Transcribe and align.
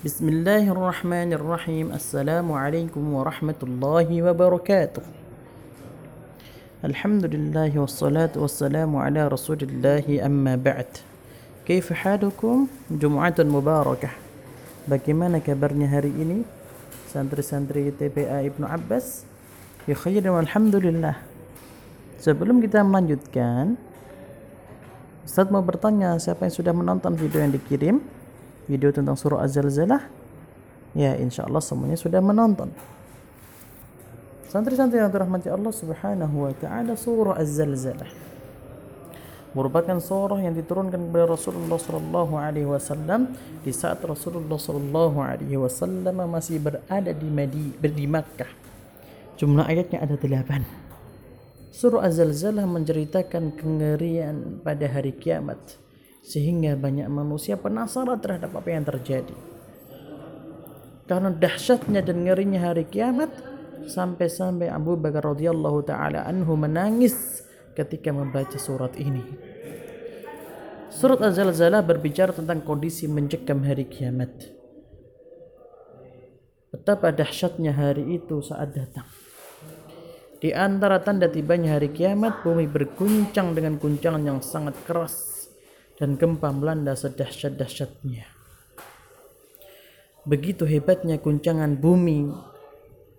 بسم 0.00 0.32
الله 0.32 0.64
الرحمن 0.72 1.36
الرحيم 1.36 1.92
السلام 1.92 2.48
عليكم 2.48 3.04
ورحمة 3.04 3.60
الله 3.60 4.08
وبركاته 4.08 5.04
الحمد 6.88 7.24
لله 7.28 7.76
والصلاة 7.76 8.32
والسلام 8.32 8.88
على 8.96 9.28
رسول 9.28 9.60
الله 9.60 10.24
أما 10.24 10.56
بعد 10.56 10.88
كيف 11.68 11.92
حالكم 11.92 12.56
جمعة 12.96 13.38
مباركة 13.44 14.10
Bagaimana 14.88 15.44
kabarnya 15.44 15.92
hari 15.92 16.16
ini 16.16 16.48
santri-santri 17.12 17.92
TPA 17.92 18.40
Ibnu 18.48 18.64
Abbas 18.64 19.28
ya 19.84 19.92
khair 19.92 20.24
alhamdulillah 20.24 21.20
sebelum 22.16 22.64
kita 22.64 22.80
melanjutkan 22.80 23.76
Ustaz 25.28 25.52
mau 25.52 25.60
bertanya 25.60 26.16
siapa 26.16 26.48
yang 26.48 26.56
sudah 26.56 26.72
menonton 26.72 27.20
video 27.20 27.44
yang 27.44 27.52
dikirim 27.52 28.00
video 28.70 28.94
tentang 28.94 29.18
surah 29.18 29.42
Az-Zalzalah 29.42 30.06
ya 30.94 31.18
insya 31.18 31.50
Allah 31.50 31.58
semuanya 31.58 31.98
sudah 31.98 32.22
menonton 32.22 32.70
santri-santri 34.46 35.02
yang 35.02 35.10
dirahmati 35.10 35.50
Allah 35.50 35.74
subhanahu 35.74 36.46
wa 36.46 36.54
ta'ala 36.54 36.94
surah 36.94 37.34
Az-Zalzalah 37.34 38.30
merupakan 39.50 39.98
surah 39.98 40.38
yang 40.38 40.54
diturunkan 40.54 41.10
kepada 41.10 41.34
Rasulullah 41.34 41.74
Sallallahu 41.74 42.34
Alaihi 42.38 42.70
Wasallam 42.70 43.34
di 43.66 43.74
saat 43.74 43.98
Rasulullah 44.06 44.54
Sallallahu 44.54 45.18
Alaihi 45.18 45.58
Wasallam 45.58 46.22
masih 46.30 46.62
berada 46.62 47.10
di 47.10 47.26
Madi, 47.26 47.74
di 47.74 48.06
Makkah. 48.06 48.46
Jumlah 49.34 49.66
ayatnya 49.66 50.06
ada 50.06 50.14
delapan. 50.14 50.62
Surah 51.74 52.06
Az-Zalzalah 52.06 52.66
menceritakan 52.66 53.58
kengerian 53.58 54.62
pada 54.62 54.86
hari 54.86 55.18
kiamat 55.18 55.58
sehingga 56.20 56.76
banyak 56.76 57.08
manusia 57.08 57.56
penasaran 57.56 58.20
terhadap 58.20 58.52
apa 58.52 58.68
yang 58.68 58.84
terjadi. 58.84 59.36
Karena 61.08 61.34
dahsyatnya 61.34 62.06
dan 62.06 62.22
ngerinya 62.22 62.70
hari 62.70 62.86
kiamat 62.86 63.34
sampai-sampai 63.90 64.70
Abu 64.70 64.94
Bakar 64.94 65.34
radhiyallahu 65.34 65.82
taala 65.82 66.22
anhu 66.22 66.54
menangis 66.54 67.42
ketika 67.74 68.14
membaca 68.14 68.54
surat 68.60 68.94
ini. 68.94 69.24
Surat 70.90 71.18
Az-Zalzalah 71.22 71.82
berbicara 71.82 72.34
tentang 72.34 72.62
kondisi 72.62 73.10
mencekam 73.10 73.62
hari 73.66 73.90
kiamat. 73.90 74.30
Betapa 76.70 77.10
dahsyatnya 77.10 77.74
hari 77.74 78.20
itu 78.20 78.38
saat 78.42 78.70
datang. 78.70 79.06
Di 80.38 80.54
antara 80.54 81.02
tanda 81.02 81.26
tibanya 81.26 81.78
hari 81.78 81.90
kiamat, 81.90 82.46
bumi 82.46 82.70
berguncang 82.70 83.52
dengan 83.52 83.76
guncangan 83.82 84.22
yang 84.22 84.38
sangat 84.40 84.78
keras 84.86 85.29
dan 86.00 86.16
gempa 86.16 86.48
melanda 86.50 86.96
sedahsyat-dahsyatnya. 86.96 88.24
Begitu 90.24 90.64
hebatnya 90.64 91.20
guncangan 91.20 91.76
bumi 91.76 92.32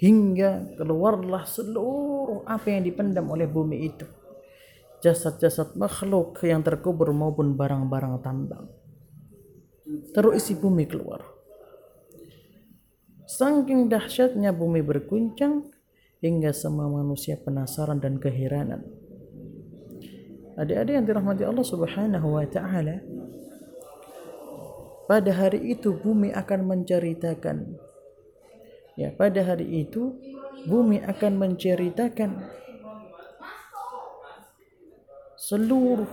hingga 0.00 0.74
keluarlah 0.80 1.44
seluruh 1.44 2.48
apa 2.48 2.72
yang 2.72 2.82
dipendam 2.88 3.28
oleh 3.28 3.44
bumi 3.44 3.92
itu 3.92 4.08
jasad-jasad 5.02 5.74
makhluk 5.74 6.38
yang 6.46 6.62
terkubur 6.62 7.10
maupun 7.10 7.58
barang-barang 7.58 8.22
tambang. 8.22 8.70
Terus 10.14 10.38
isi 10.38 10.54
bumi 10.54 10.86
keluar. 10.86 11.26
Saking 13.26 13.90
dahsyatnya 13.90 14.54
bumi 14.54 14.78
berguncang 14.80 15.66
hingga 16.22 16.54
semua 16.54 16.86
manusia 16.86 17.34
penasaran 17.34 17.98
dan 17.98 18.22
keheranan. 18.22 19.01
Adik-adik 20.52 20.92
yang 20.92 21.06
dirahmati 21.08 21.48
Allah 21.48 21.64
Subhanahu 21.64 22.36
wa 22.36 22.44
taala, 22.44 23.00
pada 25.08 25.30
hari 25.32 25.72
itu 25.72 25.96
bumi 25.96 26.28
akan 26.32 26.68
menceritakan. 26.68 27.72
Ya 29.00 29.08
pada 29.16 29.40
hari 29.40 29.88
itu 29.88 30.20
bumi 30.68 31.00
akan 31.00 31.40
menceritakan 31.40 32.44
seluruh 35.40 36.08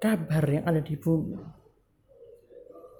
kabar 0.00 0.44
yang 0.48 0.64
ada 0.64 0.80
di 0.80 0.96
bumi. 0.96 1.36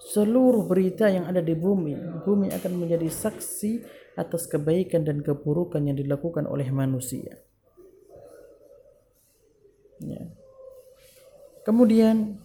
Seluruh 0.01 0.69
berita 0.69 1.09
yang 1.09 1.25
ada 1.25 1.41
di 1.41 1.57
bumi. 1.57 1.97
Bumi 2.25 2.53
akan 2.53 2.73
menjadi 2.77 3.09
saksi 3.09 3.85
atas 4.21 4.45
kebaikan 4.45 5.09
dan 5.09 5.25
keburukan 5.25 5.81
yang 5.81 5.97
dilakukan 5.97 6.45
oleh 6.45 6.69
manusia 6.69 7.41
kemudian 11.65 12.41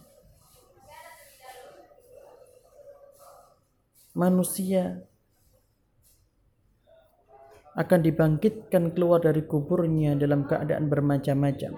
manusia 4.15 5.03
akan 7.75 7.99
dibangkitkan 7.99 8.95
keluar 8.95 9.19
dari 9.19 9.43
kuburnya 9.43 10.15
dalam 10.15 10.47
keadaan 10.47 10.87
bermacam-macam. 10.87 11.75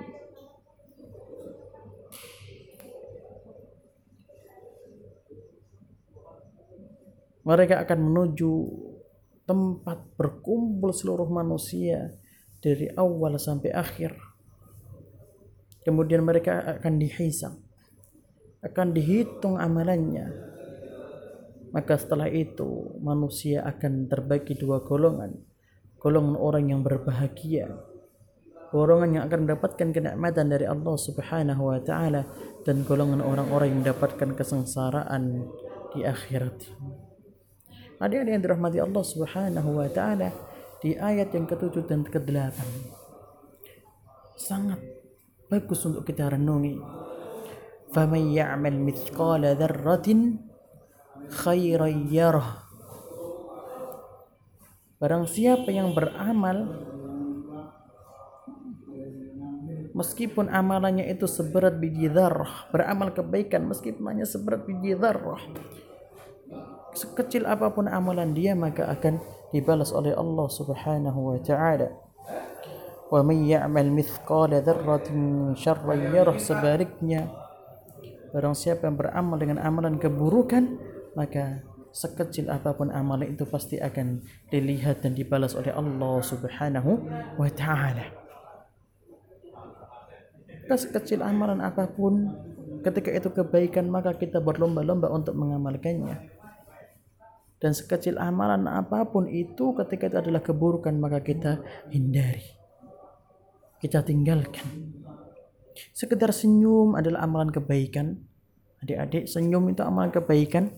Mereka 7.47 7.76
akan 7.81 8.00
menuju 8.12 8.53
tempat 9.47 10.03
berkumpul 10.20 10.92
seluruh 10.94 11.31
manusia 11.31 12.14
dari 12.59 12.92
awal 12.94 13.40
sampai 13.42 13.72
akhir. 13.74 14.37
Kemudian 15.88 16.28
mereka 16.28 16.68
akan 16.84 17.00
dihisap, 17.00 17.56
akan 18.59 18.88
dihitung 18.92 19.56
amalannya. 19.56 20.28
Maka 21.72 21.96
setelah 21.96 22.28
itu 22.28 23.00
manusia 23.00 23.64
akan 23.64 24.12
terbagi 24.12 24.59
dua 24.59 24.84
golongan 24.84 25.47
golongan 25.97 26.38
orang 26.38 26.66
yang 26.72 26.81
berbahagia 26.86 27.68
golongan 28.72 29.20
yang 29.20 29.24
akan 29.31 29.47
mendapatkan 29.47 29.88
kenikmatan 29.96 30.47
dari 30.52 30.68
Allah 30.68 30.96
Subhanahu 31.00 31.72
wa 31.72 31.80
taala 31.80 32.28
dan 32.68 32.84
golongan 32.84 33.24
orang-orang 33.24 33.72
yang 33.72 33.80
mendapatkan 33.80 34.36
kesengsaraan 34.36 35.47
di 35.96 36.03
akhirat. 36.03 36.68
Adik-adik 37.97 38.31
yang 38.36 38.44
dirahmati 38.44 38.84
Allah 38.84 39.03
Subhanahu 39.08 39.70
wa 39.72 39.88
taala 39.88 40.36
di 40.84 41.00
ayat 41.00 41.31
yang 41.31 41.47
ke-7 41.47 41.88
dan 41.88 42.03
ke-8 42.03 42.59
sangat 44.38 44.78
bagus 45.47 45.80
untuk 45.88 46.03
kita 46.03 46.28
renungi 46.28 46.80
faman 47.96 48.35
ya'mal 48.35 48.80
mithqal 48.80 49.44
dzarratin 49.44 50.44
khairan 51.31 52.08
Barang 54.97 55.30
siapa 55.30 55.69
yang 55.69 55.94
beramal 55.94 56.74
meskipun 59.94 60.50
amalannya 60.50 61.06
itu 61.06 61.30
seberat 61.30 61.78
biji 61.78 62.09
dzarrah, 62.09 62.69
beramal 62.74 63.14
kebaikan 63.14 63.69
meskipun 63.69 64.09
hanya 64.09 64.25
seberat 64.25 64.66
biji 64.66 64.97
dzarrah. 64.97 65.41
Sekecil 66.97 67.46
apa 67.46 67.69
pun 67.69 67.85
amalan 67.85 68.34
dia 68.34 68.58
maka 68.58 68.90
akan 68.90 69.22
dibalas 69.53 69.94
oleh 69.94 70.18
Allah 70.18 70.47
Subhanahu 70.50 71.19
wa 71.29 71.40
taala. 71.46 72.06
May 73.07 73.56
ya'mal 73.56 73.88
mithqala 73.88 74.59
dzarratin 74.59 75.56
syarran 75.56 76.12
yarah 76.12 76.35
sebaliknya 76.35 77.31
barang 78.35 78.51
siapa 78.51 78.91
yang 78.91 79.00
beramal 79.00 79.40
dengan 79.40 79.63
amalan 79.63 79.95
keburukan 79.95 80.75
maka 81.16 81.63
sekecil 81.96 82.51
apa 82.51 82.75
pun 82.75 82.91
amalan 82.91 83.34
itu 83.34 83.47
pasti 83.47 83.79
akan 83.79 84.22
dilihat 84.51 85.01
dan 85.01 85.16
dibalas 85.16 85.56
oleh 85.57 85.72
Allah 85.73 86.22
Subhanahu 86.22 86.91
wa 87.40 87.50
taala. 87.50 88.06
Sekecil 90.67 91.23
amalan 91.23 91.63
apa 91.63 91.88
pun 91.88 92.35
ketika 92.84 93.09
itu 93.09 93.31
kebaikan 93.31 93.88
maka 93.88 94.13
kita 94.13 94.44
berlomba-lomba 94.44 95.07
untuk 95.09 95.34
mengamalkannya. 95.34 96.28
Dan 97.58 97.72
sekecil 97.73 98.22
amalan 98.22 98.70
apa 98.70 99.08
pun 99.09 99.26
itu 99.26 99.73
ketika 99.82 100.11
itu 100.11 100.17
adalah 100.22 100.43
keburukan 100.46 100.93
maka 100.93 101.23
kita 101.23 101.64
hindari. 101.90 102.57
Kita 103.78 104.02
tinggalkan. 104.02 104.96
Sekedar 105.94 106.34
senyum 106.34 106.97
adalah 106.97 107.26
amalan 107.26 107.53
kebaikan. 107.53 108.18
Adik-adik, 108.82 109.29
senyum 109.29 109.70
itu 109.70 109.82
amalan 109.82 110.14
kebaikan 110.14 110.74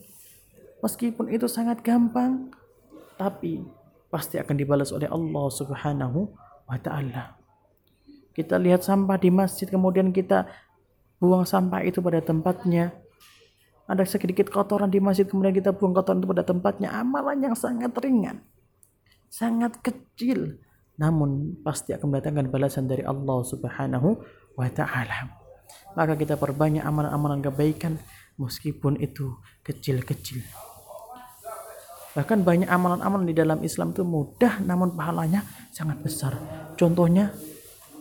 Meskipun 0.79 1.27
itu 1.27 1.43
sangat 1.51 1.83
gampang, 1.83 2.55
tapi 3.19 3.59
pasti 4.07 4.39
akan 4.39 4.55
dibalas 4.55 4.95
oleh 4.95 5.11
Allah 5.11 5.47
Subhanahu 5.51 6.31
wa 6.63 6.77
taala. 6.79 7.35
Kita 8.31 8.55
lihat 8.55 8.87
sampah 8.87 9.19
di 9.19 9.27
masjid 9.27 9.67
kemudian 9.67 10.15
kita 10.15 10.47
buang 11.19 11.43
sampah 11.43 11.83
itu 11.83 11.99
pada 11.99 12.23
tempatnya. 12.23 12.95
Ada 13.91 14.07
sedikit 14.07 14.47
kotoran 14.47 14.87
di 14.87 15.03
masjid 15.03 15.27
kemudian 15.27 15.51
kita 15.51 15.75
buang 15.75 15.91
kotoran 15.91 16.23
itu 16.23 16.29
pada 16.31 16.47
tempatnya. 16.47 16.95
Amalan 16.95 17.51
yang 17.51 17.55
sangat 17.59 17.91
ringan. 17.99 18.39
Sangat 19.27 19.83
kecil. 19.83 20.63
Namun 20.99 21.63
pasti 21.63 21.95
akan 21.95 22.11
mendatangkan 22.11 22.51
balasan 22.51 22.85
dari 22.85 23.07
Allah 23.07 23.39
Subhanahu 23.41 24.09
wa 24.59 24.67
taala. 24.67 25.39
Maka 25.95 26.13
kita 26.19 26.35
perbanyak 26.35 26.83
amalan-amalan 26.83 27.39
kebaikan 27.39 27.95
meskipun 28.35 28.99
itu 28.99 29.39
kecil-kecil. 29.63 30.43
Bahkan 32.19 32.41
banyak 32.43 32.67
amalan-amalan 32.67 33.31
di 33.31 33.35
dalam 33.37 33.59
Islam 33.63 33.95
itu 33.95 34.03
mudah 34.03 34.59
namun 34.65 34.91
pahalanya 34.97 35.45
sangat 35.71 36.03
besar. 36.03 36.35
Contohnya 36.75 37.31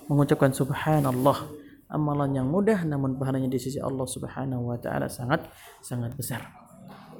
mengucapkan 0.09 0.51
subhanallah, 0.51 1.45
amalan 1.93 2.35
yang 2.35 2.49
mudah 2.49 2.83
namun 2.89 3.21
pahalanya 3.21 3.53
di 3.53 3.61
sisi 3.61 3.77
Allah 3.77 4.09
Subhanahu 4.09 4.73
wa 4.73 4.79
taala 4.81 5.13
sangat 5.13 5.45
sangat 5.85 6.17
besar. 6.17 6.41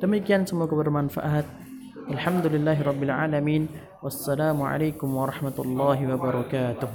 Demikian 0.01 0.49
semoga 0.49 0.73
bermanfaat. 0.75 1.68
الحمد 2.09 2.47
لله 2.47 2.83
رب 2.83 3.03
العالمين 3.03 3.69
والسلام 4.03 4.63
عليكم 4.63 5.09
ورحمة 5.17 5.59
الله 5.59 6.15
وبركاته. 6.15 6.89